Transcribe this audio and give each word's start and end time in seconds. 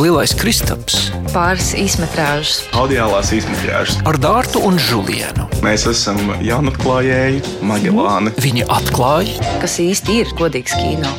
Lielais 0.00 0.32
Kristaps, 0.32 1.10
pāris 1.34 1.74
īsmetrāžas, 1.76 2.62
audiālās 2.78 3.34
izmetrāžas. 3.36 3.98
ar 4.08 4.16
Dārtu 4.16 4.62
un 4.64 4.78
Žulienu. 4.80 5.44
Mēs 5.60 5.84
esam 5.90 6.16
jaunatklājēji, 6.40 7.42
Magelāni. 7.68 8.32
Viņi 8.40 8.64
atklāja, 8.72 9.36
kas 9.60 9.76
īsti 9.82 10.16
ir 10.22 10.32
godīgs 10.38 10.72
kino. 10.78 11.12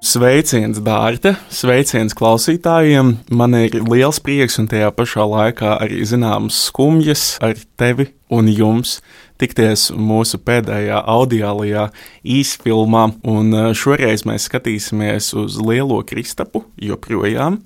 Sveiciens, 0.00 0.80
Dārta! 0.80 1.34
Sveiciens 1.52 2.16
klausītājiem! 2.16 3.18
Man 3.28 3.58
ir 3.60 3.82
liels 3.84 4.22
prieks 4.24 4.56
un 4.62 4.70
tajā 4.72 4.88
pašā 4.96 5.28
laikā 5.28 5.76
arī 5.84 6.00
zināmas 6.08 6.64
skumjas 6.70 7.34
ar 7.44 7.58
tevi 7.76 8.14
un 8.32 8.48
jums 8.48 9.02
tikties 9.36 9.90
mūsu 9.92 10.40
pēdējā 10.40 11.04
audiālajā 11.04 11.90
īsfilmā. 12.24 13.10
Un 13.28 13.52
eh, 13.52 13.72
šoreiz 13.76 14.24
mēs 14.24 14.48
skatīsimies 14.48 15.34
uz 15.36 15.60
Lielo 15.60 16.00
Kristapu 16.08 16.64
joprojām. 16.80 17.60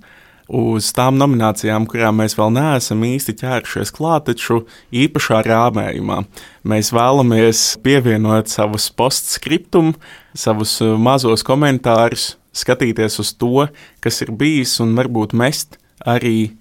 Uz 0.50 0.88
tām 0.96 1.14
nominācijām, 1.14 1.84
kurām 1.86 2.16
mēs 2.18 2.34
vēl 2.34 2.50
neesam 2.56 3.04
īsti 3.06 3.36
ķērušies 3.38 3.92
klāt, 3.94 4.24
taču 4.26 4.64
īpašā 4.90 5.44
rāmējumā. 5.46 6.24
Mēs 6.66 6.90
vēlamies 6.90 7.60
pievienot 7.84 8.50
savus 8.50 8.88
postscriptum, 8.90 9.92
savus 10.34 10.72
eh, 10.82 10.96
mazos 10.98 11.46
komentārus, 11.46 12.32
skatīties 12.50 13.20
uz 13.22 13.30
to, 13.38 13.68
kas 14.02 14.18
ir 14.26 14.32
bijis, 14.34 14.80
un 14.82 14.96
varbūt 14.98 15.36
mest 15.38 15.78
arī 16.02 16.56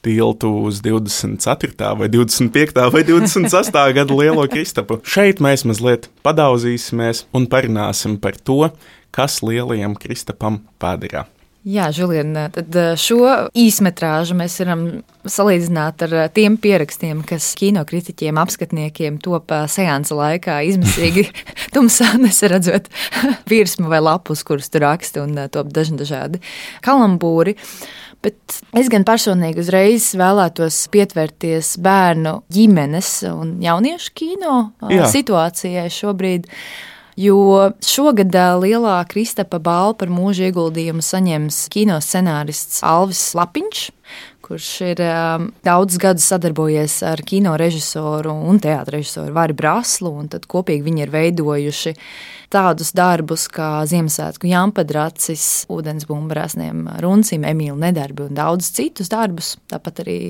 tiltu 0.00 0.48
uz 0.64 0.80
24. 0.80 1.98
vai 2.00 2.08
25. 2.08 2.72
vai 2.94 3.02
26. 3.04 3.76
gada 3.98 4.16
lielo 4.16 4.46
Kristapu. 4.48 5.00
Šeit 5.04 5.42
mēs 5.44 5.66
mazliet 5.68 6.08
padauzīsimies 6.24 7.26
un 7.36 7.44
parunāsim 7.52 8.16
par 8.16 8.40
to, 8.40 8.70
kas 9.12 9.42
lielajam 9.44 9.98
Kristapam 10.00 10.62
padarā. 10.80 11.26
Jā, 11.60 11.90
Žulien, 11.92 12.32
tad 12.54 12.76
eh, 12.80 12.94
šo 12.96 13.50
īsmetrāžu 13.52 14.32
mēs 14.38 14.54
varam 14.62 14.84
salīdzināt 15.28 16.06
ar 16.06 16.14
eh, 16.22 16.28
tiem 16.32 16.56
pierakstiem, 16.56 17.20
kas 17.28 17.50
kinokritiķiem, 17.60 18.38
apskatniekiem 18.40 19.18
top 19.20 19.52
eh, 19.52 19.66
seansa 19.68 20.16
laikā 20.16 20.56
izmisīgi 20.70 21.26
tumsā 21.74 22.14
nesaredzot 22.22 22.88
virsmu 23.50 23.92
vai 23.92 24.00
lapus, 24.00 24.40
kurus 24.48 24.72
tur 24.72 24.86
raksta 24.86 25.26
un 25.26 25.36
top 25.52 25.68
dažni 25.76 26.00
dažādi 26.00 26.40
kalambūri. 26.86 27.58
Bet 28.24 28.60
es 28.76 28.88
gan 28.92 29.04
personīgi 29.04 29.60
uzreiz 29.60 30.10
vēlētos 30.16 30.86
pietvērties 30.92 31.74
bērnu 31.84 32.38
ģimenes 32.52 33.18
un 33.34 33.58
jauniešu 33.60 34.16
kino 34.16 34.62
Jā. 34.88 35.12
situācijai 35.12 35.88
šobrīd. 35.92 36.48
Jo 37.20 37.72
šogad 37.84 38.32
lielā 38.62 38.96
Kristapa 39.10 39.58
balva 39.60 39.96
par 40.00 40.08
mūža 40.12 40.46
ieguldījumu 40.48 41.02
saņems 41.04 41.58
kino 41.72 41.98
scenārists 42.00 42.78
Alvis 42.86 43.20
Lapiņš, 43.36 43.82
kurš 44.46 44.68
ir 44.86 45.02
um, 45.04 45.48
daudz 45.66 45.98
gadus 46.00 46.30
sadarbojies 46.30 46.94
ar 47.10 47.20
kino 47.26 47.56
režisoru 47.60 48.32
un 48.32 48.62
teātris 48.62 48.96
režisoru 49.02 49.34
Vāri 49.36 49.56
Braslu, 49.58 50.14
un 50.22 50.30
tad 50.32 50.48
kopīgi 50.48 50.86
viņi 50.86 51.04
ir 51.04 51.12
veidojuši 51.12 51.94
tādus 52.54 52.94
darbus 52.96 53.50
kā 53.52 53.82
Ziemassvētku 53.90 54.48
jāmpadracis, 54.48 55.48
ūdensbumbu 55.70 56.38
rasniem 56.40 56.86
runcim, 57.04 57.44
Emīlu 57.44 57.76
nedarbi 57.84 58.30
un 58.30 58.38
daudz 58.38 58.72
citus 58.78 59.12
darbus, 59.12 59.58
tāpat 59.68 60.06
arī 60.06 60.20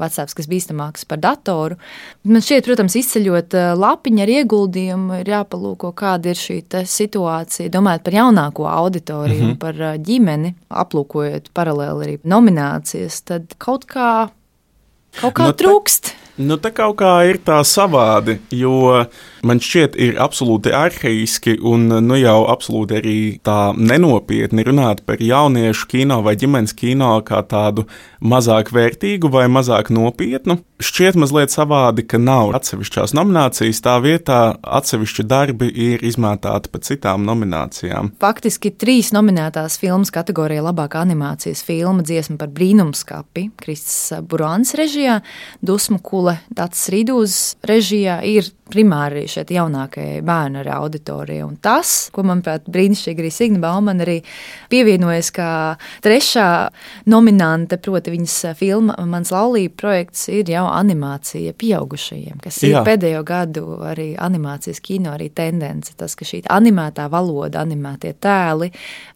vecāks, 0.00 0.36
kas 0.36 0.48
bīstamāks 0.50 1.06
par 1.08 1.20
datoru. 1.22 1.78
Man 2.24 2.44
šķiet, 2.44 2.66
protams, 2.68 2.96
izceļot 3.00 3.56
eh, 3.58 3.68
lapiņu 3.80 4.24
ar 4.24 4.32
ieguldījumu, 4.36 5.20
ir 5.22 5.32
jāpalūko, 5.34 5.92
kāda 5.96 6.32
ir 6.32 6.40
šī 6.40 6.60
situācija. 6.86 7.72
Domājot 7.72 8.06
par 8.06 8.18
jaunāko 8.20 8.68
auditoriju, 8.70 9.42
mm 9.42 9.50
-hmm. 9.50 9.58
par 9.58 9.82
eh, 9.82 9.98
ģimeni, 9.98 10.54
aplūkojot 10.68 11.50
paralēli 11.54 12.06
arī 12.06 12.18
nominācijas, 12.24 13.22
tad 13.22 13.54
kaut 13.58 13.86
kā, 13.86 14.28
kaut 15.20 15.34
kā 15.34 15.50
Nu, 15.50 15.52
trūkst. 15.52 16.14
Nu, 16.40 16.56
tā 16.56 16.70
kaut 16.72 16.96
kā 17.02 17.10
ir 17.28 17.36
tā 17.44 17.58
savādi, 17.68 18.38
jo 18.56 19.02
man 19.44 19.58
šķiet, 19.60 19.96
ir 20.00 20.20
absolūti 20.22 20.72
arhaiski 20.72 21.58
un 21.68 21.84
nu, 22.06 22.16
jau 22.16 22.46
absolūti 22.48 22.96
arī 22.96 23.16
tā 23.44 23.74
nenopietni 23.76 24.64
runāt 24.64 25.02
par 25.04 25.20
jauniešu 25.20 25.88
kino 25.90 26.22
vai 26.24 26.38
ģimenes 26.40 26.72
kino 26.78 27.12
kā 27.26 27.42
tādu 27.44 27.84
mazāk 28.20 28.70
vērtīgu 28.74 29.30
vai 29.32 29.46
mazāk 29.50 29.90
nopietnu. 29.92 30.60
Šķiet 30.80 31.16
mazliet 31.20 31.52
savādi, 31.52 32.06
ka 32.08 32.20
nav 32.20 32.54
atsevišķās 32.56 33.12
nominācijas, 33.16 33.82
tā 33.84 33.96
vietā 34.04 34.38
atsevišķi 34.60 35.26
darbi 35.28 35.68
ir 35.68 36.04
izmētāti 36.06 36.72
pa 36.72 36.80
citām 36.84 37.26
nominācijām. 37.28 38.14
Faktiski 38.22 38.72
trīs 38.72 39.10
nominētās 39.16 39.76
filmas 39.80 40.12
kategorijā 40.14 40.64
labākā 40.64 41.02
animācijas 41.04 41.64
filma 41.66 42.04
dziesma 42.06 42.38
par 42.40 42.52
brīnumskapi 42.56 43.50
Kristis 43.60 44.14
Burāns 44.28 44.72
režijā, 44.78 45.20
Dusmu 45.60 46.00
kule 46.04 46.38
Dats 46.48 46.88
Rīdūzes 46.92 47.60
režijā 47.68 48.20
ir 48.24 48.48
primāri 48.72 49.26
šeit 49.30 49.52
jaunākajai 49.54 50.20
bērnu 50.26 50.62
ar 50.62 50.70
auditoriju. 50.78 51.48
Un 51.50 51.58
tas, 51.62 52.10
ko 52.14 52.24
manuprāt 52.26 52.68
brīnišķīgi 52.70 53.24
arī 53.24 53.32
Signa 53.34 53.62
Baumana 53.62 54.04
arī 54.06 54.18
pievienojas 54.72 55.32
kā 55.34 55.50
trešā 56.04 56.48
nominante, 57.10 57.80
proti 57.80 58.14
viņas 58.14 58.38
filma 58.58 58.96
Mans 59.10 59.32
laulība 59.34 59.74
projekts 59.80 60.28
ir 60.30 60.50
jau 60.50 60.66
animācija 60.70 61.54
pieaugušajiem, 61.58 62.38
kas 62.42 62.60
ir 62.64 62.76
Jā. 62.76 62.84
pēdējo 62.86 63.22
gadu 63.26 63.80
arī 63.86 64.12
animācijas 64.20 64.82
kino 64.84 65.14
arī 65.16 65.30
tendence. 65.34 65.94
Tas, 65.98 66.14
ka 66.18 66.26
šī 66.28 66.44
animētā 66.50 67.08
valoda, 67.10 67.64
animētie 67.64 68.14
tēli 68.20 68.70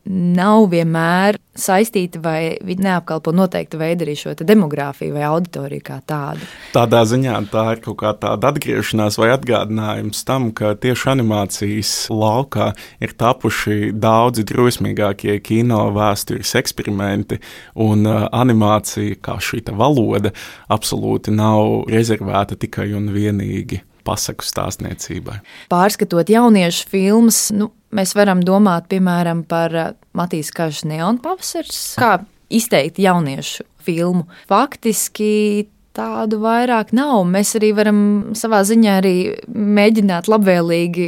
nav 0.05 0.69
vienmēr 0.73 1.39
saistīti 1.55 2.21
vai 2.23 2.57
neapkalpo 2.61 3.33
noteiktu 3.35 3.79
veidu 3.79 4.05
arī 4.05 4.17
šo 4.19 4.35
demogrāfiju 4.41 5.15
vai 5.15 5.25
auditoriju 5.29 5.85
kā 5.87 6.01
tādu. 6.07 6.47
Tādā 6.75 7.05
ziņā 7.09 7.39
tā 7.53 7.65
ir 7.77 7.83
kaut 7.85 7.99
kā 8.03 8.13
tāda 8.19 8.51
atgriešanās 8.51 9.19
vai 9.21 9.31
atgādinājums 9.45 10.25
tam, 10.25 10.51
ka 10.57 10.75
tieši 10.81 11.11
animācijas 11.13 11.93
laukā 12.11 12.73
ir 13.05 13.13
tapuši 13.19 13.93
daudzi 13.93 14.45
drosmīgākie 14.49 15.37
kino 15.45 15.91
vēstures 15.95 16.55
eksperimenti, 16.59 17.41
un 17.77 18.07
uh, 18.09 18.27
animācija, 18.33 19.21
kā 19.21 19.39
šī 19.41 19.63
valoda, 19.77 20.33
absolūti 20.73 21.35
nav 21.35 21.85
rezervēta 21.93 22.57
tikai 22.57 22.93
un 22.97 23.11
vienīgi 23.13 23.83
pasaku 24.05 24.45
stāstniecībai. 24.45 25.39
Pārskatot 25.73 26.29
jauniešu 26.29 26.89
filmas, 26.91 27.47
nu, 27.55 27.71
mēs 27.95 28.13
varam 28.17 28.43
domāt 28.45 28.91
piemēram 28.93 29.45
par 29.49 29.75
eh, 29.75 29.93
Matīs 30.13 30.53
Kažas 30.53 30.85
Neon 30.89 31.23
pavasars, 31.25 31.95
kā 31.97 32.19
izteikti 32.53 33.07
jauniešu 33.07 33.65
filmu. 33.85 34.27
Faktiski 34.51 35.65
tādu 35.95 36.41
vairāk 36.43 36.93
nav. 36.97 37.23
Mēs 37.31 37.55
arī 37.59 37.71
varam 37.77 38.01
savā 38.37 38.63
ziņā 38.67 38.97
arī 39.01 39.15
mēģināt 39.49 40.29
labvēlīgi 40.31 41.07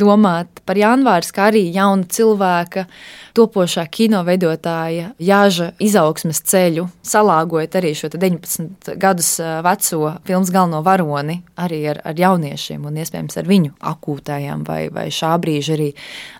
domāt 0.00 0.62
par 0.66 0.78
janvārs, 0.80 1.30
kā 1.34 1.48
arī 1.52 1.64
jauna 1.74 2.08
cilvēka, 2.10 2.86
topošā 3.34 3.86
kino 3.94 4.22
veidotāja 4.26 5.12
Jāža 5.22 5.70
izaugsmes 5.82 6.42
ceļu, 6.50 6.86
salāgojot 7.06 7.78
arī 7.78 7.94
šo 7.98 8.10
te 8.12 8.20
19 8.22 8.94
gadus 9.00 9.32
veco 9.66 10.14
filmas 10.26 10.52
galveno 10.54 10.82
varoni 10.86 11.40
arī 11.60 11.82
ar, 11.94 12.02
ar 12.06 12.18
jauniešiem 12.18 12.86
un 12.86 13.02
iespējams 13.02 13.40
ar 13.40 13.50
viņu 13.50 13.74
akūtājām 13.94 14.66
vai, 14.66 14.86
vai 14.94 15.08
šā 15.14 15.34
brīža 15.42 15.78
arī 15.78 15.90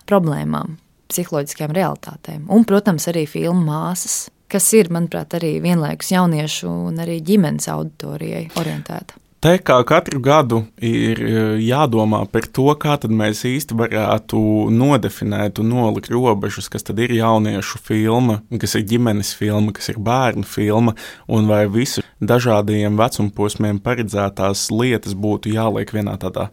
problēmām, 0.09 0.77
psiholoģiskajām 1.11 1.75
realitātēm. 1.75 2.47
Un, 2.51 2.65
protams, 2.67 3.07
arī 3.11 3.25
filmu 3.29 3.67
māsas, 3.67 4.25
kas 4.51 4.71
ir, 4.77 4.91
manuprāt, 4.93 5.35
arī 5.37 5.57
vienlaikus 5.63 6.11
jauniešu 6.13 6.71
un 6.89 7.03
arī 7.03 7.19
ģimenes 7.25 7.69
auditorijai 7.71 8.49
orientēta. 8.59 9.19
Te 9.45 9.59
kā 9.61 9.75
katru 9.85 10.17
gadu 10.25 10.63
ir 10.81 11.19
e, 11.21 11.33
jādomā 11.61 12.23
par 12.33 12.47
to, 12.49 12.63
kā 12.81 12.95
mēs 13.05 13.43
īsti 13.45 13.75
varētu 13.77 14.39
nodefinēt 14.73 15.59
un 15.61 15.69
nolikt 15.69 16.09
robežas, 16.09 16.65
kas 16.73 16.87
tad 16.87 16.97
ir 17.03 17.13
jauniešu 17.13 17.77
filma, 17.77 18.39
kas 18.61 18.73
ir 18.79 18.87
ģimenes 18.89 19.35
filma, 19.37 19.75
kas 19.75 19.91
ir 19.93 19.99
bērnu 20.01 20.47
filma, 20.49 20.95
un 21.29 21.45
vai 21.51 21.67
visu 21.69 22.01
dažādiem 22.25 22.97
vecumposmiem 22.97 23.83
paredzētās 23.85 24.71
lietas 24.73 25.13
būtu 25.13 25.53
jāliek 25.53 25.93
vienā 25.93 26.17
tādā 26.25 26.47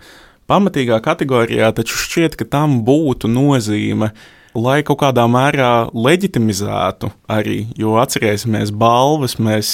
pamatīgā 0.52 1.00
kategorijā, 1.00 1.72
taču 1.72 1.96
šķiet, 1.96 2.36
ka 2.36 2.44
tam 2.58 2.82
būtu 2.84 3.30
nozīme. 3.32 4.12
Lai 4.52 4.82
kaut 4.84 5.00
kādā 5.00 5.24
mērā 5.32 5.88
leģitimizētu 5.96 7.08
arī, 7.32 7.62
jo 7.80 7.96
atcerēsimies, 8.02 8.72
balvas 8.76 9.38
mēs 9.40 9.70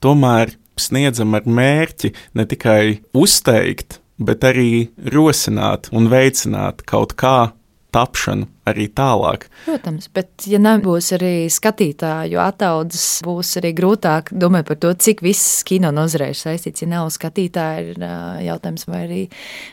tomēr 0.00 0.54
sniedzam 0.80 1.36
ar 1.36 1.44
mērķi 1.44 2.14
ne 2.38 2.46
tikai 2.48 3.02
uzteikt, 3.12 3.98
bet 4.16 4.46
arī 4.48 4.88
rosināt 5.12 5.90
un 5.92 6.08
veicināt 6.12 6.80
kaut 6.88 7.12
kā 7.20 7.52
tapšanu 7.92 8.48
arī 8.68 8.86
tālāk. 8.94 9.48
Protams, 9.66 10.08
bet 10.14 10.46
ja 10.48 10.60
nebūs 10.62 11.10
arī 11.16 11.50
skatītāju 11.52 12.40
attaudzes, 12.42 13.06
būs 13.26 13.56
arī 13.60 13.72
grūtāk 13.76 14.30
domāt 14.32 14.68
par 14.70 14.78
to, 14.82 14.92
cik 14.94 15.22
viss 15.24 15.62
kino 15.68 15.90
nozarē 15.94 16.30
ir 16.32 16.38
saistīts. 16.38 16.84
Ja 16.84 16.92
nav 16.94 17.10
skatītāji, 17.14 17.94
ir 17.94 18.04
jautājums, 18.48 18.86
vai 18.88 19.02
arī 19.06 19.22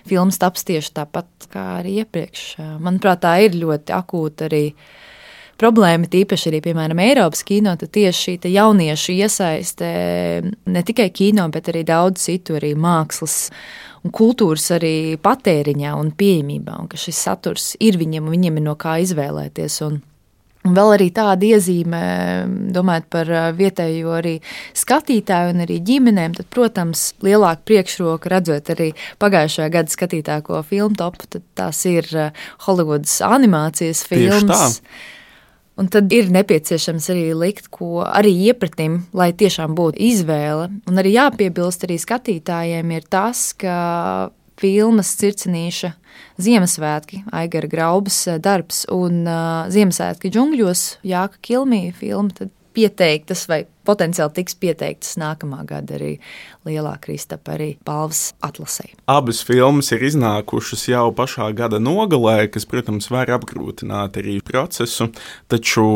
filmas 0.09 0.41
taps 0.41 0.65
tieši 0.67 0.95
tāpat 0.99 1.49
kā 1.53 1.67
arī 1.79 1.99
iepriekš. 2.03 2.47
Manuprāt, 2.83 3.23
tā 3.25 3.37
ir 3.45 3.57
ļoti 3.61 3.95
akūta 3.95 4.49
arī 4.49 4.65
problēma, 5.59 6.09
tīpaši 6.11 6.51
arī, 6.51 6.61
piemēram, 6.69 7.01
Eiropas 7.03 7.43
kino, 7.47 7.75
tad 7.79 7.91
tieši 7.95 8.37
šī 8.39 8.51
jauniešu 8.53 9.15
iesaiste 9.19 9.89
ne 10.65 10.83
tikai 10.87 11.09
kino, 11.15 11.47
bet 11.53 11.71
arī 11.71 11.85
daudz 11.87 12.25
citu, 12.29 12.57
arī 12.59 12.73
mākslas 12.79 13.49
un 14.03 14.13
kultūras 14.15 14.69
arī 14.77 15.17
patēriņā 15.21 15.95
un 15.99 16.13
pieejamībā, 16.15 16.77
un 16.83 16.91
ka 16.91 16.99
šis 16.99 17.25
saturs 17.27 17.73
ir 17.83 17.99
viņiem 17.99 18.27
un 18.27 18.37
viņiem 18.37 18.61
ir 18.61 18.69
no 18.69 18.77
kā 18.79 18.99
izvēlēties. 19.03 19.81
Un 19.87 19.99
Un 20.67 20.73
vēl 20.75 20.89
arī 20.97 21.05
tāda 21.15 21.47
iezīme, 21.55 21.99
domājot 22.75 23.05
par 23.13 23.29
vietējo 23.55 24.11
arī 24.17 24.33
skatītāju 24.75 25.53
un 25.53 25.63
arī 25.63 25.77
ģimenēm, 25.87 26.35
tad, 26.35 26.49
protams, 26.51 27.13
lielāka 27.23 27.63
priekšroka 27.69 28.31
redzot 28.33 28.73
arī 28.75 28.89
pagājušajā 29.23 29.69
gada 29.71 29.95
skatītāko 29.95 30.59
filmu 30.67 30.99
topu, 30.99 31.29
tad 31.31 31.45
tās 31.55 31.79
ir 31.87 32.11
Hollywoodas 32.65 33.21
animācijas 33.23 34.03
filmas. 34.11 34.81
Un 35.79 35.87
tad 35.87 36.11
ir 36.11 36.27
nepieciešams 36.35 37.05
arī 37.13 37.29
likt, 37.39 37.69
ko 37.71 38.03
arī 38.03 38.33
iepratim, 38.49 39.05
lai 39.15 39.29
tiešām 39.31 39.77
būtu 39.77 40.01
izvēle. 40.09 40.67
Un 40.89 40.99
arī 40.99 41.13
jāpiebilst 41.15 41.85
arī 41.87 41.95
skatītājiem 42.01 42.91
ir 42.97 43.07
tas, 43.07 43.53
ka 43.55 43.77
filmas 44.59 45.13
Circenīša 45.19 45.93
Ziemassvētki, 46.39 47.23
Aigara 47.35 47.67
Graubas 47.71 48.21
eh, 48.27 48.39
darbs 48.43 48.83
un 48.91 49.23
uh, 49.27 49.67
Ziemassvētki 49.71 50.31
džungļos, 50.35 50.83
Jāka 51.07 51.39
Kilmija 51.43 51.95
filma, 51.95 52.35
tad 52.35 52.51
pieteiktas 52.79 53.43
vai 53.49 53.63
potenciāli 53.87 54.35
tiks 54.39 54.55
pieteiktas 54.59 55.17
nākamā 55.19 55.63
gada 55.67 55.97
arī 55.97 56.13
Lielā 56.67 56.95
Kristapa 57.03 57.55
arī 57.57 57.73
balvas 57.85 58.29
atlasē. 58.45 58.87
Abas 59.09 59.41
filmas 59.45 59.91
ir 59.95 60.05
iznākušas 60.11 60.85
jau 60.91 61.09
pašā 61.15 61.49
gada 61.57 61.81
nogalē, 61.83 62.47
kas, 62.53 62.67
protams, 62.69 63.09
var 63.11 63.31
apgrūtināt 63.39 64.19
arī 64.21 64.39
procesu, 64.45 65.09
taču, 65.51 65.87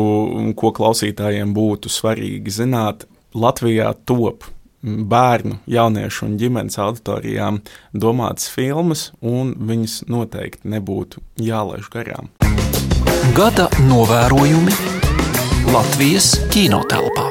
ko 0.58 0.72
klausītājiem 0.76 1.54
būtu 1.56 1.92
svarīgi 1.92 2.58
zināt, 2.62 3.08
Latvijā 3.34 3.88
top 4.06 4.44
bērnu, 4.84 5.56
jauniešu 5.66 6.28
un 6.28 6.36
ģimenes 6.38 6.78
auditorijām 6.78 7.62
domātas 7.90 8.46
filmas, 8.52 9.08
un 9.18 9.56
viņas 9.58 10.04
noteikti 10.12 10.70
nebūtu 10.76 11.24
jālaiž 11.42 11.88
garām. 11.90 12.30
Gada 13.34 13.66
novērojumi 13.88 15.03
Latvijas 15.64 16.26
kinotelpā. 16.52 17.24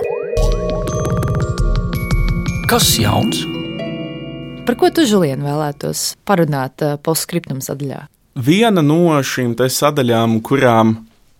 Kas 2.65 2.87
jauns? 2.97 3.43
Par 4.65 4.77
ko 4.79 4.89
tu, 4.89 5.03
Žulien, 5.05 5.43
vēlētos 5.45 6.15
parunāt 6.25 6.81
uh, 6.81 6.95
postskriptum 6.97 7.59
sadaļā? 7.61 8.07
Viena 8.33 8.81
no 8.81 9.19
šīm 9.21 9.53
sadaļām, 9.53 10.39
kurām 10.41 10.95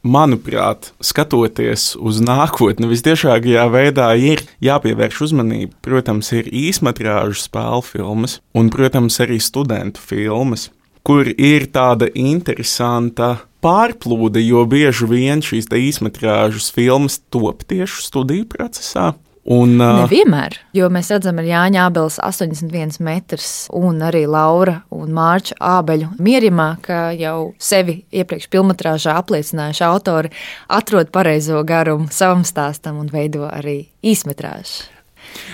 manuprāt, 0.06 0.92
skatoties 1.02 1.96
uz 1.98 2.20
nākotni, 2.22 2.92
visciešākajā 2.92 3.66
veidā 3.74 4.12
ir 4.14 4.44
jāpievērš 4.62 5.24
uzmanība. 5.26 5.74
Protams, 5.82 6.30
ir 6.38 6.52
īsmetrāžu 6.54 7.40
spēļu 7.42 7.82
filmas 7.90 8.38
un, 8.54 8.70
protams, 8.70 9.18
arī 9.26 9.40
studentu 9.42 9.98
filmas, 9.98 10.70
kur 11.02 11.26
ir 11.26 11.72
tāda 11.74 12.12
interesanta 12.14 13.40
pārplūde, 13.64 14.44
jo 14.44 14.64
bieži 14.70 15.08
vien 15.10 15.44
šīs 15.44 15.70
īsmetrāžas 15.72 16.72
filmas 16.76 17.22
top 17.34 17.64
tieši 17.70 18.08
studiju 18.10 18.50
procesā. 18.52 19.14
Un, 19.44 19.76
uh, 19.76 20.06
Nevienmēr, 20.06 20.56
jo 20.72 20.88
mēs 20.94 21.10
redzam, 21.12 21.42
ka 21.42 21.44
Jāņa 21.44 21.82
Ābeles 21.90 22.16
81 22.24 23.02
metrus 23.04 23.50
un 23.76 24.00
arī 24.08 24.22
Laura 24.24 24.78
un 24.96 25.12
Mārča 25.12 25.58
Ābeļu 25.60 26.14
mierimā, 26.24 26.70
ka 26.86 27.10
jau 27.20 27.52
sevi 27.60 27.98
iepriekš 28.16 28.48
filmatrāžā 28.54 29.18
apliecinājuši 29.20 29.84
autori 29.84 30.32
atrod 30.72 31.12
pareizo 31.12 31.60
garumu 31.68 32.08
savam 32.08 32.48
stāstam 32.48 33.04
un 33.04 33.12
veido 33.12 33.44
arī 33.50 33.82
īsmetrāžu. 34.00 34.88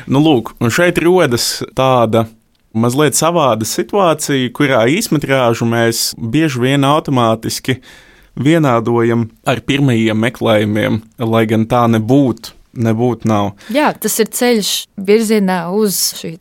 Nu, 0.05 0.21
lūk, 0.21 0.53
un 0.61 0.69
šeit 0.73 1.01
rodas 1.01 1.63
tāda 1.73 2.27
mazliet 2.73 3.17
savāda 3.17 3.67
situācija, 3.67 4.51
kurā 4.55 4.83
īsmetrāžu 4.91 5.67
mēs 5.69 6.13
bieži 6.17 6.61
vien 6.63 6.85
automātiski 6.87 7.79
vienādojam 8.39 9.27
ar 9.49 9.61
pirmajiem 9.65 10.25
meklējumiem, 10.27 11.01
lai 11.19 11.45
gan 11.49 11.67
tā 11.69 11.87
nebūtu 11.91 12.55
nebūtu 12.79 13.29
nav. 13.29 13.51
Jā, 13.73 13.89
tas 13.97 14.15
ir 14.21 14.29
ceļš 14.33 14.71
virzienā 15.07 15.57
uz 15.75 15.97
šī 16.19 16.35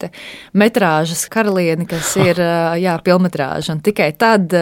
metrāžas 0.58 1.24
karalieni, 1.32 1.88
kas 1.88 2.14
ir 2.28 2.40
jā, 2.82 2.96
pilnmetrāža. 3.04 3.76
Un 3.76 3.82
tikai 3.84 4.10
tad, 4.18 4.52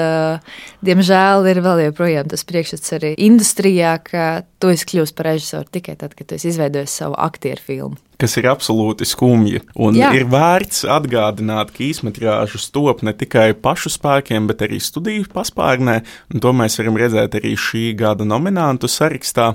diemžēl, 0.86 1.46
ir 1.50 1.62
vēl 1.64 1.86
joprojām 1.88 2.30
tas 2.32 2.46
priekšstats 2.48 2.96
arī 3.00 3.12
industrijā, 3.26 3.96
ka 4.04 4.26
tu 4.62 4.72
esi 4.72 4.88
kļuvis 4.92 5.14
par 5.16 5.32
režisoru 5.32 5.68
tikai 5.78 5.98
tad, 6.00 6.16
kad 6.18 6.36
esi 6.38 6.52
izveidojis 6.54 7.00
savu 7.02 7.18
aktieru 7.26 7.66
filmu 7.66 8.02
kas 8.20 8.36
ir 8.40 8.48
absolūti 8.50 9.06
skumji. 9.08 9.60
Un 9.82 9.96
Jā. 9.98 10.10
ir 10.16 10.26
vērts 10.32 10.84
atgādināt, 10.88 11.72
ka 11.74 11.84
īsmetrāžas 11.86 12.68
top 12.74 13.02
ne 13.06 13.12
tikai 13.16 13.50
pašu 13.60 13.92
spēkiem, 13.92 14.48
bet 14.50 14.64
arī 14.64 14.80
studiju 14.82 15.28
paspārnē, 15.32 15.98
un 16.32 16.44
to 16.44 16.52
mēs 16.56 16.78
varam 16.80 16.98
redzēt 17.00 17.38
arī 17.40 17.54
šī 17.60 17.86
gada 17.98 18.26
nominantu 18.28 18.90
sarakstā. 18.90 19.52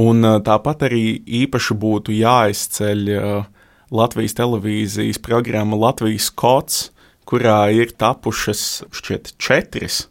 Un 0.00 0.24
tāpat 0.46 0.88
arī 0.88 1.04
īpaši 1.44 1.78
būtu 1.78 2.16
jāizceļ 2.16 3.08
Latvijas 3.94 4.36
televīzijas 4.36 5.20
programma 5.24 5.78
Latvijas 5.78 6.28
kods, 6.30 6.88
kurā 7.28 7.66
ir 7.76 7.92
tapušas 7.96 8.84
šķiet 8.96 9.34
četras 9.40 10.06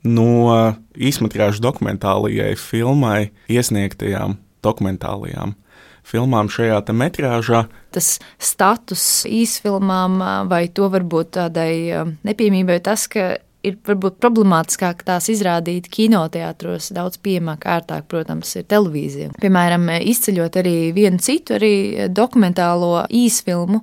no 0.00 0.76
īsmetrāžu 0.96 1.60
dokumentālajai 1.60 2.54
filmai 2.56 3.32
iesniegtajām 3.52 4.38
dokumentālajām 4.64 5.52
filmām 5.52 5.69
šajā 6.12 6.80
metrāžā. 6.92 7.66
Tas 7.90 8.18
status 8.38 9.26
īsfilmām 9.26 10.18
vai 10.50 10.68
to 10.68 10.88
varbūt 10.90 11.36
tādai 11.38 12.04
nepieejamībai 12.26 12.80
tas, 12.82 13.06
ka 13.10 13.36
ir 13.66 13.76
varbūt 13.86 14.20
problemātiskāk 14.22 15.02
tās 15.06 15.28
izrādīt 15.32 15.90
kinoteātros, 15.92 16.90
daudz 16.96 17.20
pieejamāk, 17.22 17.66
ērtāk, 17.68 18.06
protams, 18.10 18.54
ir 18.56 18.64
televīzija. 18.70 19.34
Piemēram, 19.40 19.90
izceļot 20.00 20.56
arī 20.62 20.76
vienu 20.96 21.20
citu 21.22 21.58
arī 21.58 21.74
dokumentālo 22.08 23.04
īsfilmu. 23.06 23.82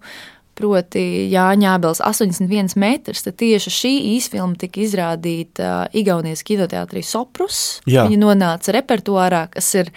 Proti, 0.57 1.27
Jāņa 1.29 1.75
Ābels 1.75 1.99
81 2.01 2.73
metrus. 2.81 3.21
Tad 3.27 3.35
tieši 3.37 3.73
šī 3.75 3.91
īsfilma 4.15 4.57
tika 4.57 4.81
izrādīta 4.81 5.83
Igaunijas 5.93 6.41
kinoteātrī 6.47 7.03
Soprus. 7.05 7.83
Jā. 7.85 8.07
Viņa 8.07 8.17
nonāca 8.23 8.73
repertuārā, 8.73 9.43
kas 9.53 9.69
ir 9.77 9.93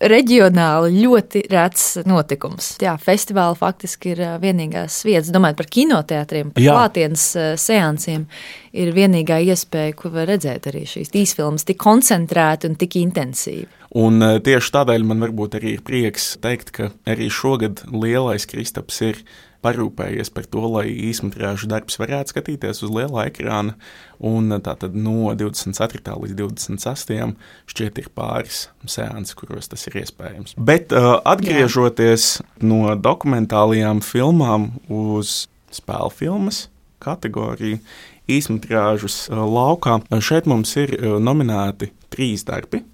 reģionāli 0.00 1.02
ļoti 1.02 1.44
rets 1.52 1.84
notikums. 2.08 2.74
Jā, 2.82 2.96
festivāli 3.00 3.58
faktiski 3.58 4.12
ir 4.14 4.22
vienīgās 4.42 5.00
vietas, 5.06 5.30
domājot 5.34 5.60
par 5.60 5.70
kinoteātriem, 5.76 6.50
par 6.54 6.66
klātienes 6.66 7.28
seansiem, 7.62 8.26
ir 8.74 8.92
vienīgā 8.96 9.38
iespēja, 9.52 9.94
ko 9.98 10.10
var 10.14 10.28
redzēt 10.32 10.68
arī 10.72 10.84
šīs 10.90 11.14
īsfilmas 11.14 11.66
tik 11.68 11.80
koncentrēti 11.82 12.70
un 12.70 12.76
tik 12.80 12.98
intensīvi. 13.00 13.70
Un 13.94 14.18
tieši 14.42 14.74
tādēļ 14.74 15.06
man 15.06 15.22
varbūt 15.22 15.60
arī 15.60 15.76
ir 15.76 15.82
prieks 15.86 16.32
teikt, 16.42 16.74
ka 16.74 16.90
arī 17.06 17.30
šogad 17.30 17.84
lielais 17.94 18.48
Kristaps 18.50 18.98
ir 19.06 19.20
parūpējies 19.64 20.30
par 20.34 20.46
to, 20.50 20.62
lai 20.76 20.86
īsmetrāžu 21.08 21.68
darbs 21.70 21.98
varētu 22.00 22.34
skatīties 22.34 22.84
uz 22.84 22.92
lielā 22.92 23.28
ekrāna. 23.30 23.76
Un 24.24 24.52
tātad 24.64 24.94
no 24.96 25.32
24. 25.36 26.14
līdz 26.22 26.36
26. 26.38 27.34
šķiet 27.72 28.00
ir 28.00 28.10
pāris 28.14 28.68
seansi, 28.88 29.36
kuros 29.38 29.68
tas 29.72 29.84
ir 29.90 29.98
iespējams. 30.04 30.56
Bet 30.56 30.94
uh, 30.94 31.16
atgriežoties 31.26 32.28
Jā. 32.38 32.48
no 32.64 32.94
dokumentālajām 32.94 34.04
filmām 34.04 34.70
uz 34.92 35.44
spēļu 35.74 36.14
filmas 36.14 36.64
kategoriju, 37.04 37.82
īsmetrāžas 38.30 39.26
uh, 39.28 39.44
laukā, 39.44 39.98
šeit 40.24 40.48
mums 40.48 40.72
ir 40.80 40.96
uh, 40.96 41.16
nominēti 41.20 41.90
trīs 42.14 42.46
darbi. 42.48 42.84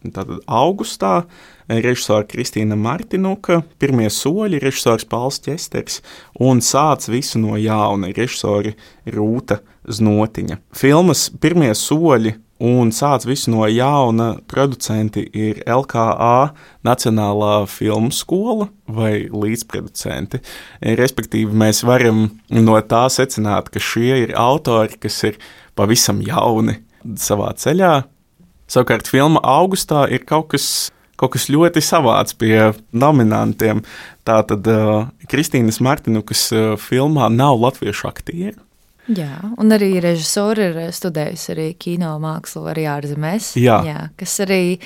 Tātad 0.00 0.38
augustā 0.48 1.26
režisora 1.68 2.24
Kristīna 2.24 2.76
Martinuka, 2.80 3.60
pirmie 3.78 4.08
soļi 4.08 4.60
režisors 4.62 5.04
Pauls 5.04 5.40
Česters 5.44 6.00
un 6.40 6.62
sāc 6.64 7.04
visu 7.12 7.40
no 7.42 7.58
jauna 7.60 8.08
režisori 8.16 8.72
Rūta 9.12 9.60
Znotiņa. 9.84 10.56
Filmas 10.76 11.28
pirmie 11.42 11.74
soļi 11.76 12.32
un 12.60 12.92
sāc 12.92 13.24
visu 13.28 13.52
no 13.52 13.64
jauna 13.68 14.34
producenti 14.48 15.24
ir 15.36 15.62
LKA 15.68 16.52
Nacionālā 16.86 17.54
filmu 17.68 18.12
skola 18.12 18.68
vai 18.88 19.26
līdzproducenti. 19.32 20.40
Respektīvi, 21.00 21.56
mēs 21.56 21.82
varam 21.88 22.26
no 22.52 22.78
tā 22.88 23.06
secināt, 23.12 23.68
ka 23.72 23.84
šie 23.84 24.24
ir 24.26 24.36
autori, 24.38 24.96
kas 25.00 25.20
ir 25.28 25.40
pavisam 25.76 26.20
jauni 26.24 26.80
savā 27.20 27.52
ceļā. 27.56 27.94
Savukārt, 28.70 29.10
filma 29.10 29.42
augustā 29.42 30.06
ir 30.12 30.24
kaut 30.28 30.52
kas 30.54 30.70
kaut 31.20 31.34
kas 31.34 31.50
ļoti 31.52 31.82
savāds 31.84 32.32
pie 32.38 32.70
nominantiem. 32.96 33.82
Tātad 34.24 34.64
uh, 34.72 35.10
Kristīnas 35.28 35.80
Martinukas 35.84 36.46
uh, 36.54 36.74
filmā 36.80 37.28
nav 37.34 37.60
latviešu 37.60 38.08
aktieru. 38.08 38.60
Jā, 39.10 39.40
un 39.58 39.72
arī 39.74 39.96
režisori 40.02 40.68
ir 40.68 40.76
studējusi 40.94 41.48
arī 41.54 41.66
kino 41.80 42.12
mākslu, 42.22 42.62
arī 42.70 42.84
ārzemēs. 42.92 43.48
Jā. 43.58 43.80
Jā, 43.82 44.02
kas 44.20 44.36
arī, 44.44 44.76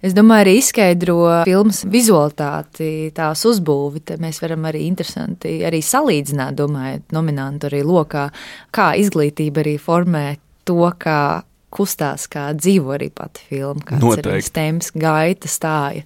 es 0.00 0.14
domāju, 0.16 0.46
arī 0.46 0.54
izskaidro 0.60 1.18
filmas 1.44 1.82
vizualitāti, 1.92 3.10
tās 3.16 3.44
uzbūvi. 3.50 4.04
Te 4.08 4.16
mēs 4.22 4.40
varam 4.40 4.64
arī 4.70 4.86
interesanti 4.88 5.58
arī 5.68 5.82
salīdzināt, 5.84 6.56
domājot, 6.62 7.10
nominantu 7.12 7.68
arī 7.68 7.82
lokā, 7.84 8.30
kā 8.72 8.94
izglītība 9.02 9.66
arī 9.66 9.76
formē 9.82 10.26
to, 10.64 10.80
kā 10.96 11.42
kustās, 11.74 12.28
kā 12.30 12.48
dzīvo 12.56 12.94
arī 12.96 13.10
pati 13.14 13.44
filma, 13.50 13.82
kāds 13.82 14.00
ir 14.00 14.08
Noteikti. 14.08 14.32
viņas 14.32 14.54
tēmas, 14.58 14.90
gaita, 15.04 15.50
stāja 15.50 16.04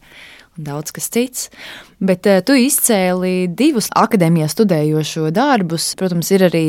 un 0.58 0.66
daudz 0.66 0.92
kas 0.94 1.08
cits. 1.14 1.48
Bet 2.02 2.26
uh, 2.26 2.40
tu 2.42 2.56
izcēli 2.58 3.48
divus 3.54 3.90
akadēmijā 3.94 4.48
studējošo 4.50 5.30
darbus. 5.34 5.92
Protams, 5.98 6.32
ir 6.34 6.48
arī 6.50 6.66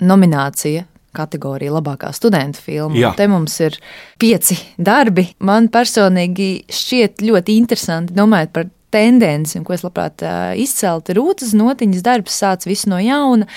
nominācija. 0.00 0.86
Kategorija 1.16 1.72
labākā 1.72 2.10
studenta 2.12 2.60
filma. 2.60 2.92
Jā. 3.00 3.14
Te 3.16 3.24
mums 3.32 3.54
ir 3.64 3.78
pieci 4.20 4.58
darbi. 4.76 5.24
Man 5.48 5.70
personīgi 5.72 6.66
šķiet 6.68 7.24
ļoti 7.24 7.54
interesanti 7.56 8.12
domājot 8.16 8.52
par 8.52 8.66
tendenci, 8.92 9.60
ko 9.64 9.74
es 9.76 9.84
labprāt 9.84 10.20
ā, 10.24 10.34
izceltu. 10.60 11.16
Rūtas 11.16 11.54
notiņas 11.56 12.04
darbs 12.04 12.36
sāc 12.42 12.66
visu 12.68 12.90
no 12.92 13.00
jauna, 13.02 13.48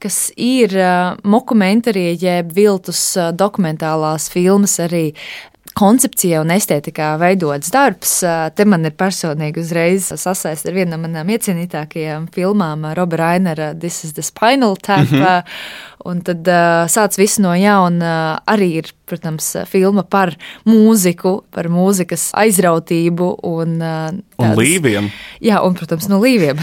kas 0.00 0.30
ir 0.36 0.74
dokumentārie, 1.24 2.16
jeb 2.20 2.52
viltus 2.56 3.02
dokumentālās 3.38 4.28
filmas 4.32 4.78
arī 4.80 5.12
koncepcijā 5.78 6.40
un 6.42 6.50
estētikā 6.54 7.12
veidots 7.20 7.70
darbs. 7.74 8.18
Te 8.56 8.66
man 8.66 8.86
ir 8.88 8.96
personīgi 8.98 9.62
uzreiz 9.62 10.10
sasaist 10.10 10.66
ar 10.68 10.76
vienu 10.76 10.96
no 10.96 11.02
manām 11.04 11.30
iecienītākajām 11.34 12.28
filmām, 12.34 12.86
Roba 12.98 13.20
Rainera 13.20 13.72
This 13.78 14.04
is 14.04 14.16
the 14.16 14.24
Spinal 14.26 14.76
Tap. 14.76 15.10
Mm 15.10 15.22
-hmm. 15.22 15.42
Un 16.04 16.20
tad 16.22 16.48
uh, 16.48 16.86
sāc 16.86 17.18
visu 17.18 17.42
no 17.42 17.54
jauna. 17.54 18.40
Arī 18.46 18.68
ir, 18.78 18.92
protams, 19.08 19.50
filma 19.70 20.04
par 20.04 20.34
mūziku, 20.68 21.40
par 21.54 21.70
mūzikas 21.72 22.30
aizrautību 22.38 23.32
un, 23.48 23.78
uh, 23.82 24.24
Un 24.38 24.52
līviem. 24.54 25.08
Jā, 25.42 25.58
un, 25.66 25.74
protams, 25.74 26.06
no 26.06 26.20
līviem. 26.22 26.60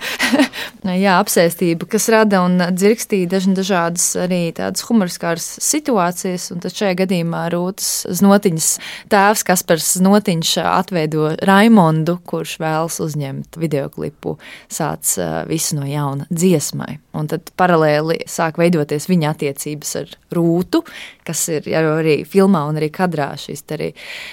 jā, 1.04 1.12
apsēstība, 1.20 1.86
kas 1.86 2.08
rada 2.10 2.40
un 2.42 2.58
dzirkstīja 2.74 3.28
dažna 3.30 3.54
dažādas 3.60 4.08
arī 4.18 4.40
tādas 4.56 4.82
humoriskāras 4.88 5.46
situācijas. 5.62 6.48
Un 6.50 6.64
tad 6.64 6.74
šajā 6.74 6.96
gadījumā 7.04 7.44
Rūtas 7.54 7.92
Znotiņas 8.18 8.70
tēvs 9.12 9.46
Kaspars 9.46 9.92
Znotiņš 10.00 10.56
atveido 10.64 11.28
Raimondu, 11.46 12.16
kurš 12.26 12.56
vēlas 12.58 12.98
uzņemt 13.06 13.60
videoklipu, 13.62 14.40
sāc 14.66 15.14
visu 15.46 15.78
no 15.78 15.86
jauna 15.86 16.26
dziesmai. 16.26 16.98
Un 17.14 17.30
tad 17.30 17.54
paralēli 17.58 18.24
sāk 18.30 18.58
veidoties 18.58 19.06
viņa 19.10 19.30
attiecības 19.36 19.94
ar 20.02 20.12
Rūtu, 20.34 20.82
kas 21.30 21.46
ir 21.54 21.70
jau 21.70 21.84
arī 21.94 22.20
filmā 22.28 22.66
un 22.68 22.80
arī 22.80 22.90
kadrā. 22.92 23.32
Šis 23.40 23.64
Arī, 23.70 23.92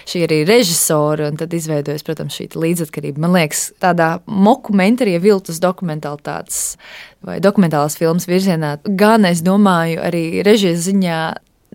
šī 0.10 0.24
arī 0.25 0.39
režisora, 0.50 1.27
un 1.30 1.38
tad 1.38 1.54
izveidojas, 1.54 2.04
protams, 2.06 2.34
šī 2.39 2.50
līdzatkarība. 2.58 3.22
Man 3.22 3.36
liekas, 3.38 3.68
tādā 3.82 4.18
dokumentārie 4.25 5.20
viltus 5.22 5.62
dokumentālitātes 5.62 6.77
vai 7.25 7.38
dokumentālās 7.44 7.98
filmas 8.00 8.27
virzienā, 8.30 8.77
gan 8.98 9.27
es 9.30 9.44
domāju, 9.46 10.01
arī 10.06 10.42
režijas 10.48 10.88
ziņā 10.88 11.20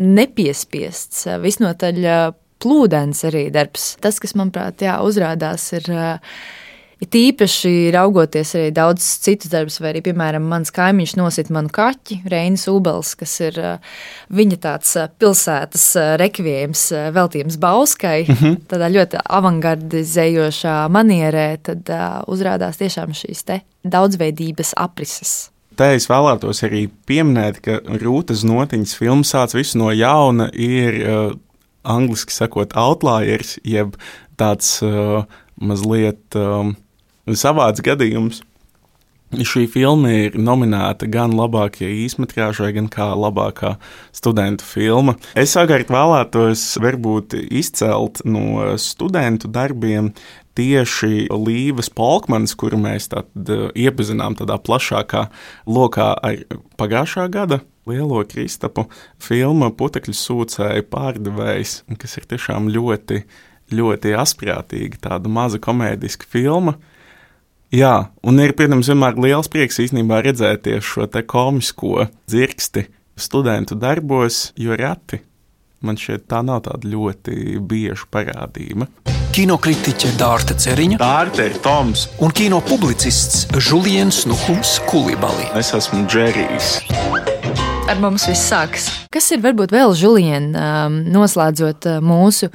nepiespiests, 0.03 1.27
visnotaļ 1.43 2.01
plūdens 2.63 3.23
arī 3.29 3.47
darbs. 3.55 3.93
Tas, 4.03 4.19
kas, 4.23 4.35
manuprāt, 4.39 4.83
jā, 4.83 4.99
uzrādās, 5.07 5.71
ir. 5.79 5.93
Ā, 7.03 7.03
Ir 7.03 7.09
tīpaši 7.11 7.91
raugoties 7.91 8.53
arī 8.55 8.71
daudz 8.75 9.03
citus 9.25 9.51
darbus, 9.51 9.81
vai 9.83 9.91
arī, 9.91 10.05
piemēram, 10.07 10.45
mans 10.47 10.71
kaimiņš 10.75 11.17
nosit 11.19 11.49
manu 11.51 11.73
kaķi, 11.75 12.21
Reinis 12.31 12.69
Ubels, 12.71 13.17
kas 13.19 13.33
ir 13.43 13.57
viņa 14.31 14.59
tāds 14.63 14.93
pilsētas 15.19 15.87
ā, 15.99 16.13
veltījums 17.17 17.59
Bauskai, 17.59 18.21
mm 18.29 18.37
-hmm. 18.39 18.61
tādā 18.71 18.91
ļoti 18.95 19.19
avangardizējošā 19.39 20.77
manierē, 20.95 21.49
tad 21.63 21.91
ā, 21.91 22.23
uzrādās 22.31 22.79
tiešām 22.79 23.17
šīs 23.19 23.43
te 23.51 23.61
daudzveidības 23.83 24.75
aprises. 24.79 25.51
Te 25.75 25.95
es 25.97 26.07
vēlētos 26.07 26.63
arī 26.63 26.87
pieminēt, 27.07 27.59
ka 27.67 27.81
Rūtas 27.83 28.45
notiņas 28.47 28.95
filma 28.95 29.27
sāc 29.27 29.57
visu 29.59 29.79
no 29.79 29.91
jauna 29.91 30.51
ir 30.55 31.03
uh, 31.03 31.35
angliski 31.83 32.33
sakot 32.33 32.77
outliers, 32.77 33.59
jeb 33.65 33.97
tāds 34.37 34.79
uh, 34.87 35.25
mazliet 35.59 36.37
um, 36.37 36.77
savāds 37.29 37.85
gadījums. 37.85 38.43
Šī 39.33 39.63
filma 39.65 40.11
ir 40.13 40.35
nominēta 40.37 41.07
gan 41.09 41.33
labākajai 41.33 42.03
īsmetrāžai, 42.03 42.75
gan 42.77 42.91
kā 42.93 43.07
labākā 43.17 43.79
studentu 44.13 44.67
filma. 44.69 45.15
Es 45.33 45.55
savukārt 45.57 45.89
vēlētos 45.89 46.67
varbūt 46.85 47.39
izcelt 47.49 48.21
no 48.29 48.75
studentu 48.77 49.49
darbiem 49.49 50.11
tieši 50.53 51.31
Līvas 51.33 51.89
Polkmanas, 51.97 52.53
kuru 52.61 52.77
mēs 52.85 53.09
tad 53.09 53.33
uh, 53.49 53.71
iepazinām 53.73 54.37
tādā 54.37 54.59
plašākā 54.61 55.27
lokā 55.65 56.13
ar 56.13 56.43
pagājušā 56.77 57.25
gada 57.33 57.63
lielo 57.89 58.21
Kristapu 58.29 58.85
filmu 59.23 59.73
Putekļu 59.75 60.15
sūcēju 60.17 60.87
pārdevējs, 60.93 61.77
kas 61.99 62.19
ir 62.21 62.29
tiešām 62.31 62.69
ļoti, 62.73 63.25
ļoti 63.73 64.13
asprātīga, 64.21 65.01
tāda 65.09 65.33
maza 65.33 65.61
komēdiska 65.63 66.29
filma. 66.29 66.77
Jā, 67.73 68.11
un 68.29 68.37
ir, 68.37 68.53
protams, 68.53 68.91
vienmēr 68.91 69.17
liels 69.17 69.49
prieks 69.49 69.79
īstenībā 69.81 70.19
redzēt 70.27 70.67
šo 70.85 71.07
te 71.09 71.23
komisko 71.25 72.03
dzirksti 72.29 72.83
studentu 73.17 73.79
darbos, 73.81 74.51
jo 74.61 74.77
reti 74.77 75.23
man 75.81 75.97
šķiet 75.97 76.27
tā 76.29 76.43
nav 76.45 76.61
tāda 76.67 76.91
ļoti 76.93 77.57
bieža 77.65 78.05
parādība. 78.13 78.91
Kinokritiķe 79.33 80.11
Dārta 80.21 80.53
Ceriņa 80.61 80.99
Dārta 81.01 81.47
ir 81.49 81.57
Toms, 81.65 82.05
un 82.21 82.37
kino 82.37 82.61
publicists 82.69 83.47
Julians 83.57 84.27
Nuhums 84.29 84.75
Kulibali. 84.93 85.49
es 85.57 85.73
esmu 85.73 86.05
Džerijs. 86.05 86.75
Ar 87.89 88.05
mums 88.05 88.29
viss 88.29 88.53
sākas. 88.53 88.91
Kas 89.09 89.33
ir 89.33 89.41
varbūt 89.41 89.73
vēl, 89.73 89.97
Julien, 89.97 90.53
um, 90.53 91.01
noslēdzot 91.09 91.89
uh, 91.89 92.05
mūsu 92.05 92.53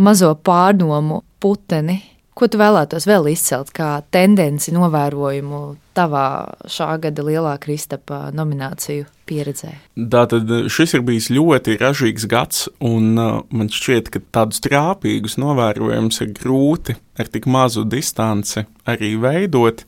mazo 0.00 0.32
pārdomu 0.40 1.20
puteni? 1.36 2.00
Ko 2.34 2.48
tu 2.50 2.58
vēlētos 2.58 3.04
vēl 3.06 3.28
izcelt 3.30 3.68
kā 3.74 4.00
tendenci 4.10 4.72
novērojumu 4.74 5.60
tavā 5.94 6.26
šā 6.66 6.88
gada 7.04 7.22
lielā 7.22 7.52
Kristapa 7.62 8.32
nomināciju 8.34 9.04
pieredzē? 9.28 9.70
Tātad 9.94 10.50
šis 10.66 10.96
ir 10.98 11.04
bijis 11.06 11.30
ļoti 11.30 11.76
ražīgs 11.78 12.26
gads, 12.30 12.64
un 12.82 13.12
uh, 13.14 13.36
man 13.54 13.70
šķiet, 13.70 14.10
ka 14.10 14.22
tādus 14.34 14.64
trāpīgus 14.66 15.38
novērojumus 15.38 16.18
ir 16.26 16.32
grūti 16.34 16.96
ar 17.22 17.30
tik 17.30 17.46
mazu 17.46 17.86
distanci 17.86 18.64
arī 18.90 19.14
veidot. 19.22 19.84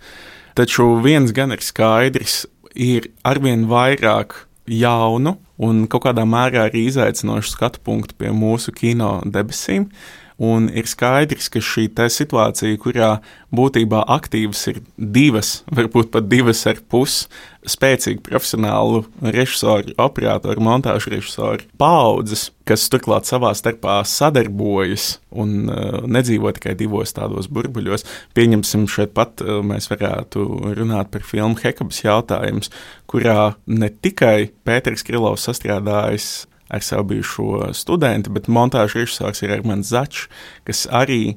Taču 0.56 0.92
viens 1.02 1.34
gan 1.34 1.50
ir 1.50 1.66
skaidrs, 1.66 2.44
ir 2.78 3.10
arvien 3.26 3.66
vairāk 3.66 4.44
jaunu 4.70 5.34
un 5.58 5.86
kaut 5.90 6.04
kādā 6.06 6.22
mērā 6.28 6.68
arī 6.68 6.86
izaicinošu 6.92 7.56
skatu 7.56 7.82
punktu 7.82 8.14
pie 8.20 8.30
mūsu 8.30 8.74
kino 8.76 9.18
debesīm. 9.24 9.88
Un 10.36 10.66
ir 10.68 10.84
skaidrs, 10.84 11.48
ka 11.48 11.62
šī 11.64 11.86
situācija, 12.12 12.76
kurā 12.76 13.10
būtībā 13.56 14.02
aktīvas 14.18 14.66
ir 14.68 14.82
divas, 14.98 15.62
varbūt 15.72 16.10
pat 16.12 16.26
divas 16.28 16.60
ar 16.68 16.82
pus 16.92 17.22
spēcīgu 17.64 18.20
profesionālu 18.20 19.06
režisoru, 19.22 19.94
operatoru, 19.96 20.60
montāžu 20.60 21.14
režisoru 21.14 21.64
paudzes, 21.80 22.50
kas 22.68 22.84
turklāt 22.92 23.24
savā 23.24 23.54
starpā 23.56 24.02
sadarbojas 24.04 25.16
un 25.32 25.70
uh, 25.70 26.02
nedzīvo 26.04 26.52
tikai 26.52 26.74
divos 26.76 27.16
tādos 27.16 27.48
burbuļos. 27.48 28.04
Pieņemsim, 28.36 28.84
šeit 28.92 29.14
pat 29.16 29.40
uh, 29.40 29.62
mēs 29.64 29.88
varētu 29.88 30.44
runāt 30.76 31.08
par 31.14 31.24
filmu 31.24 31.56
Hekabas 31.62 32.02
jautājums, 32.04 32.68
kurā 33.08 33.54
ne 33.64 33.88
tikai 33.88 34.50
Pēters 34.68 35.06
Krilovs 35.06 35.48
sastrādājis 35.48 36.44
ar 36.68 36.82
savu 36.82 37.12
bijušo 37.12 37.72
studentu, 37.76 38.32
bet 38.34 38.48
montāžu 38.50 39.02
režisors 39.02 39.42
ir 39.42 39.54
Armāns 39.54 39.92
Začs, 39.92 40.26
kas 40.66 40.86
arī 40.90 41.36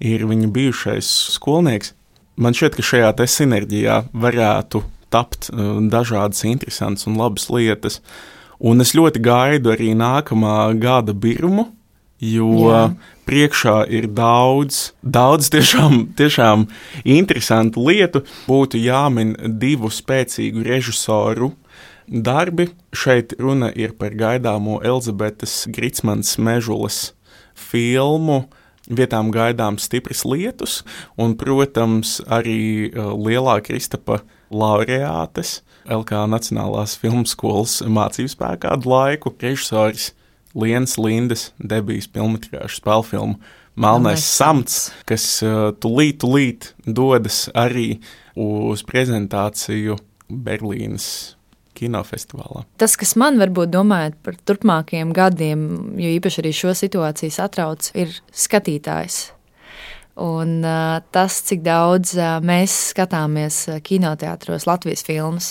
ir 0.00 0.26
viņa 0.28 0.50
bijušais 0.52 1.08
skolnieks. 1.36 1.94
Man 2.36 2.52
šķiet, 2.52 2.76
ka 2.76 2.84
šajā 2.84 3.12
sinerģijā 3.32 4.02
varētu 4.12 4.82
tapt 5.12 5.48
uh, 5.48 5.78
dažādas 5.80 6.44
interesantas 6.44 7.06
un 7.08 7.16
labas 7.16 7.48
lietas. 7.48 8.02
Un 8.60 8.80
es 8.80 8.94
ļoti 8.96 9.20
gaidu 9.24 9.72
arī 9.72 9.92
nākamā 9.96 10.72
gada 10.80 11.12
birmu, 11.12 11.70
jo 12.20 12.70
Jā. 12.70 12.82
priekšā 13.28 13.76
ir 13.92 14.08
daudz, 14.16 14.92
daudz 15.04 15.50
tiešām, 15.52 16.06
tiešām 16.20 16.64
interesantu 17.04 17.84
lietu. 17.88 18.24
Būtu 18.48 18.80
jāmin 18.80 19.34
divu 19.60 19.92
spēcīgu 19.92 20.64
režisoru 20.64 21.52
darbi. 22.08 22.68
Šeit 22.96 23.34
runa 23.38 23.70
ir 23.74 23.94
par 23.98 24.14
gaidāmo 24.16 24.80
Elizabetes 24.84 25.66
Gritsmanas 25.72 26.36
mežulas 26.38 27.12
filmu. 27.54 28.46
Vietām 28.86 29.32
gaidām 29.34 29.80
stipras 29.82 30.22
lietus, 30.22 30.84
un, 31.18 31.34
protams, 31.34 32.20
arī 32.30 32.86
uh, 32.86 33.10
lielā 33.18 33.58
Kristapa 33.66 34.20
laureātes 34.54 35.60
LK 35.90 36.22
Nacionālās 36.30 36.94
filmu 37.00 37.26
skolas 37.26 37.80
mācību 37.82 38.30
spēkā 38.30 38.76
laiku. 38.86 39.34
Režisors 39.42 40.12
Liens 40.54 40.94
Lindas 41.02 41.50
debijas 41.58 42.06
filmas 42.14 42.46
spēļu 42.78 43.08
filmu 43.10 43.40
Melnais 43.76 44.22
samts, 44.24 44.86
kas 45.04 45.24
uh, 45.44 45.74
tūlīt, 45.76 46.22
tūlīt 46.22 46.70
dodas 46.86 47.50
arī 47.52 47.98
uz 48.40 48.80
prezentāciju 48.86 49.98
Berlīnas 50.32 51.35
kinofestivālā. 51.76 52.64
Tas, 52.80 52.96
kas 52.98 53.14
man 53.20 53.40
varbūt 53.40 53.72
domājot 53.74 54.18
par 54.24 54.38
turpmākajiem 54.48 55.12
gadiem, 55.16 55.64
jo 56.00 56.12
īpaši 56.16 56.42
arī 56.42 56.52
šo 56.56 56.74
situāciju 56.76 57.34
satrauc, 57.34 57.90
ir 57.98 58.14
skatītājs. 58.32 59.20
Un 60.16 60.62
uh, 60.64 61.02
tas, 61.12 61.42
cik 61.44 61.60
daudz 61.66 62.14
uh, 62.16 62.38
mēs 62.40 62.74
skatāmies 62.94 63.66
kinoteātros 63.84 64.64
Latvijas 64.68 65.04
filmas. 65.04 65.50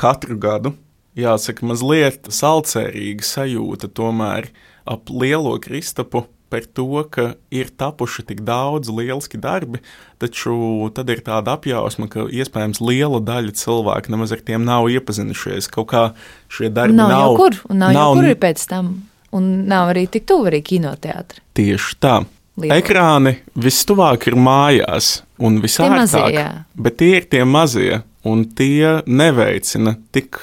Katru 0.00 0.36
gadu, 0.40 0.74
jāsaka, 1.16 1.64
mazliet 1.68 2.28
salcērīga 2.28 3.24
sajūta 3.24 3.88
tomēr 3.88 4.50
ap 4.88 5.08
lielo 5.12 5.56
Kristapu 5.62 6.26
par 6.52 6.66
to, 6.76 7.04
ka 7.08 7.24
ir 7.54 7.70
tapuši 7.80 8.26
tik 8.28 8.42
daudz 8.44 8.92
lieliski 8.92 9.40
darbi, 9.40 9.80
taču 10.20 10.90
tad 10.94 11.08
ir 11.12 11.22
tāda 11.24 11.56
apjausma, 11.56 12.10
ka 12.12 12.26
iespējams 12.28 12.82
liela 12.84 13.22
daļa 13.24 13.56
cilvēku 13.62 14.12
nemaz 14.12 14.34
ar 14.36 14.44
tiem 14.44 14.66
nav 14.68 14.90
iepazinušies. 14.92 15.70
Kaut 15.72 15.88
kā 15.94 16.04
šie 16.52 16.68
darbi 16.68 16.98
nav. 17.00 17.08
Nav 17.08 17.24
jau 17.24 17.40
kur, 17.40 17.58
un 17.72 17.82
nav, 17.82 17.96
nav 17.96 18.12
jau 18.12 18.20
kur 18.20 18.30
ir 18.34 18.38
pēc 18.44 18.68
tam, 18.68 18.92
un 19.32 19.50
nav 19.72 19.94
arī 19.94 20.06
tik 20.12 20.28
tuvu 20.28 20.52
arī 20.52 20.62
kinoteātri. 20.68 21.44
Tieši 21.56 21.98
tā. 22.02 22.20
Liela. 22.60 22.76
Ekrāni 22.82 23.38
vistuvāk 23.56 24.26
ir 24.28 24.34
mājās 24.36 25.22
un 25.40 25.56
visārāk, 25.64 26.66
bet 26.76 26.98
tie 27.00 27.14
ir 27.16 27.28
tie 27.32 27.46
mazie, 27.48 28.02
un 28.28 28.44
tie 28.44 28.98
neveicina 29.08 29.96
tik 30.12 30.36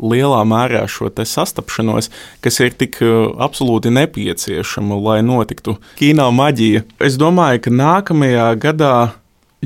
lielā 0.00 0.42
mērā 0.48 0.84
šo 0.90 1.10
sastapšanos, 1.10 2.10
kas 2.44 2.60
ir 2.60 2.74
tik 2.76 3.00
uh, 3.04 3.32
absolūti 3.42 3.92
nepieciešama, 3.94 4.98
lai 5.00 5.20
notiktu 5.24 5.78
kino 5.98 6.28
maģija. 6.34 6.84
Es 7.00 7.18
domāju, 7.20 7.66
ka 7.66 7.74
nākamajā 7.74 8.48
gadā 8.60 8.94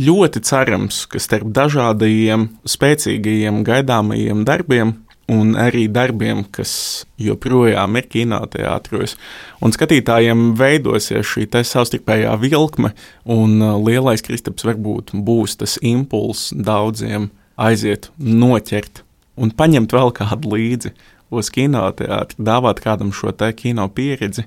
ļoti 0.00 0.42
cerams, 0.46 1.04
ka 1.10 1.20
starp 1.20 1.50
dažādajiem 1.54 2.48
spēcīgajiem 2.68 3.64
gaidāmajiem 3.66 4.44
darbiem 4.48 4.94
un 5.30 5.54
arī 5.58 5.84
darbiem, 5.90 6.42
kas 6.50 7.04
joprojām 7.22 7.98
ir 8.00 8.08
kinoteātros. 8.10 9.14
Un 9.62 9.74
skatītājiem 9.74 10.56
veidosies 10.58 11.26
šī 11.26 11.46
savstarpējā 11.50 12.34
vilkme, 12.42 12.94
un 13.30 13.60
uh, 13.62 13.76
lielais 13.78 14.24
kristaps 14.26 14.66
varbūt 14.66 15.14
būs 15.14 15.58
tas 15.60 15.78
impulss 15.82 16.54
daudziem 16.54 17.30
aiziet, 17.60 18.10
noķert 18.18 19.04
un 19.40 19.52
paņemt 19.56 19.94
vēl 19.96 20.12
kādu 20.16 20.52
līdzi 20.54 20.92
uz 21.30 21.50
kinoteātri, 21.54 22.42
dāvāt 22.42 22.82
kādam 22.84 23.14
šo 23.14 23.32
te 23.36 23.50
kino 23.56 23.86
pieredzi, 23.94 24.44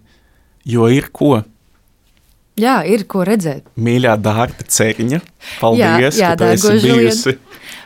jo 0.68 0.90
ir 0.92 1.10
ko. 1.16 1.42
Jā, 2.60 2.82
ir 2.86 3.08
ko 3.10 3.24
redzēt. 3.26 3.66
Mīļā 3.82 4.14
dārta 4.22 4.68
ceriņa, 4.70 5.20
paldies, 5.62 6.20
jā, 6.20 6.28
jā, 6.28 6.32
ka 6.34 6.44
tu 6.44 6.52
esi 6.52 6.76
bijusi. 6.84 7.36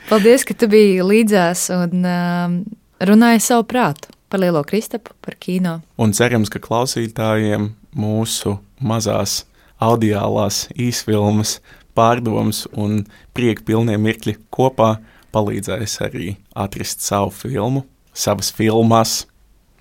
Paldies, 0.10 0.44
ka 0.48 0.56
tu 0.58 0.68
biji 0.72 1.04
līdzās 1.06 1.68
un 1.76 2.08
um, 2.08 2.62
runāji 3.00 3.44
savu 3.48 3.68
prātu 3.70 4.12
par 4.28 4.42
Lielo 4.44 4.64
Kristapu, 4.68 5.16
par 5.24 5.38
kino. 5.40 5.80
Un 5.96 6.12
cerams, 6.16 6.52
ka 6.52 6.60
klausītājiem 6.64 7.70
mūsu 7.96 8.58
mazās 8.84 9.46
audiālās 9.84 10.66
īsfilmas 10.76 11.58
pārdomas 11.98 12.66
un 12.78 13.06
prieka 13.38 13.64
pilnie 13.66 13.98
mirkļi 14.02 14.36
kopā 14.54 14.98
palīdzējis 15.36 15.98
arī 16.08 16.32
atrast 16.58 17.06
savu 17.06 17.32
filmu, 17.36 17.86
savas 18.18 18.52
filmas 18.56 19.22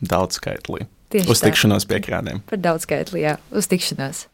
daudzskaitlī. 0.02 0.86
Uz 1.30 1.40
tikšanos 1.40 1.86
pie 1.88 2.00
krāniem. 2.02 2.42
Par 2.50 2.60
daudzskaitlī, 2.60 3.22
jā, 3.22 3.36
uz 3.54 3.68
tikšanos. 3.70 4.26